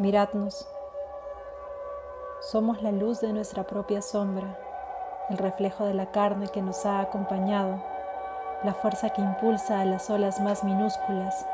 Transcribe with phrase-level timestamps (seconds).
[0.00, 0.66] Miradnos.
[2.40, 4.58] Somos la luz de nuestra propia sombra,
[5.28, 7.82] el reflejo de la carne que nos ha acompañado,
[8.64, 11.44] la fuerza que impulsa a las olas más minúsculas.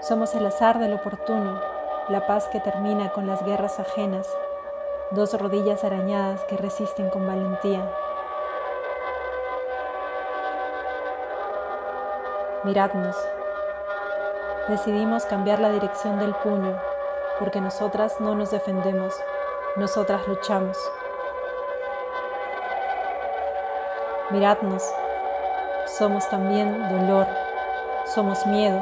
[0.00, 1.60] Somos el azar del oportuno,
[2.08, 4.26] la paz que termina con las guerras ajenas,
[5.10, 7.86] dos rodillas arañadas que resisten con valentía.
[12.64, 13.16] Miradnos.
[14.68, 16.80] Decidimos cambiar la dirección del puño
[17.40, 19.20] porque nosotras no nos defendemos,
[19.74, 20.78] nosotras luchamos.
[24.30, 24.84] Miradnos.
[25.86, 27.26] Somos también dolor,
[28.04, 28.80] somos miedo,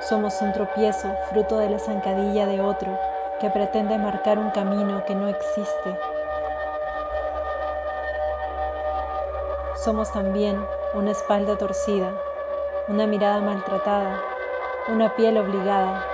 [0.00, 2.98] somos un tropiezo fruto de la zancadilla de otro
[3.40, 5.96] que pretende marcar un camino que no existe.
[9.76, 10.60] Somos también
[10.94, 12.12] una espalda torcida,
[12.88, 14.20] una mirada maltratada,
[14.86, 16.04] una piel obligada,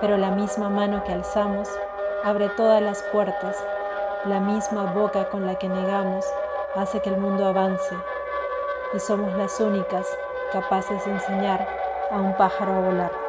[0.00, 1.68] pero la misma mano que alzamos
[2.24, 3.62] abre todas las puertas,
[4.24, 6.24] la misma boca con la que negamos
[6.74, 7.94] hace que el mundo avance
[8.94, 10.06] y somos las únicas
[10.52, 11.68] capaces de enseñar
[12.10, 13.23] a un pájaro a volar.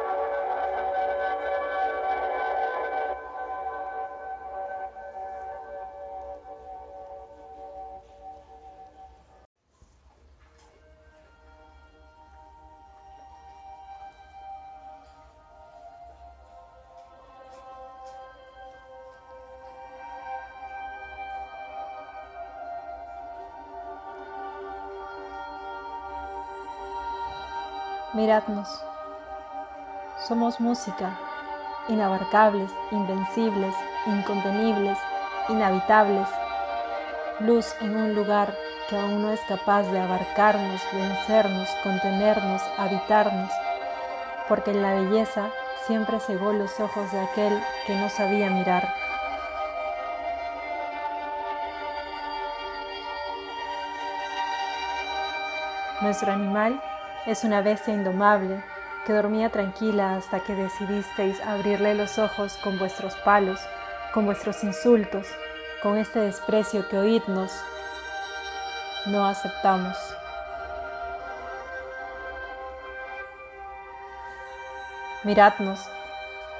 [28.12, 28.68] Miradnos.
[30.28, 31.18] Somos música,
[31.88, 33.74] inabarcables, invencibles,
[34.06, 34.96] incontenibles,
[35.48, 36.28] inhabitables,
[37.40, 38.54] luz en un lugar
[38.88, 43.50] que aún no es capaz de abarcarnos, vencernos, contenernos, habitarnos,
[44.48, 45.50] porque en la belleza
[45.86, 48.88] siempre cegó los ojos de aquel que no sabía mirar.
[56.00, 56.80] Nuestro animal
[57.26, 58.62] es una bestia indomable
[59.04, 63.60] que dormía tranquila hasta que decidisteis abrirle los ojos con vuestros palos,
[64.14, 65.26] con vuestros insultos,
[65.82, 67.52] con este desprecio que oídnos
[69.06, 69.96] no aceptamos.
[75.24, 75.88] Miradnos,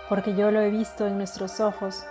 [0.09, 2.05] porque yo lo he visto en nuestros ojos,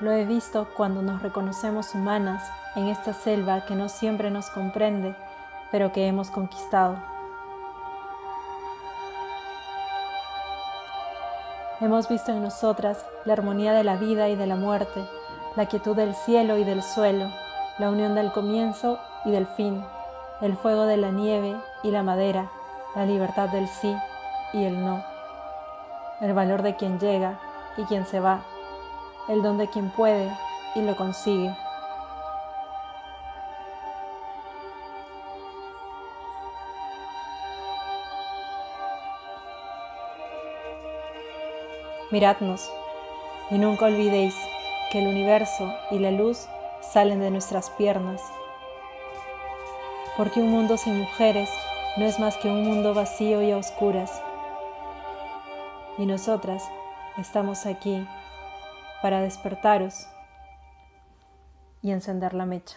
[0.00, 2.42] lo he visto cuando nos reconocemos humanas
[2.74, 5.14] en esta selva que no siempre nos comprende,
[5.70, 7.11] pero que hemos conquistado.
[11.82, 15.04] Hemos visto en nosotras la armonía de la vida y de la muerte,
[15.56, 17.28] la quietud del cielo y del suelo,
[17.76, 19.84] la unión del comienzo y del fin,
[20.42, 22.52] el fuego de la nieve y la madera,
[22.94, 23.92] la libertad del sí
[24.52, 25.02] y el no,
[26.20, 27.40] el valor de quien llega
[27.76, 28.42] y quien se va,
[29.26, 30.30] el don de quien puede
[30.76, 31.52] y lo consigue.
[42.12, 42.70] Miradnos
[43.50, 44.36] y nunca olvidéis
[44.90, 46.46] que el universo y la luz
[46.82, 48.20] salen de nuestras piernas,
[50.18, 51.48] porque un mundo sin mujeres
[51.96, 54.22] no es más que un mundo vacío y a oscuras.
[55.96, 56.62] Y nosotras
[57.16, 58.06] estamos aquí
[59.00, 60.06] para despertaros
[61.80, 62.76] y encender la mecha.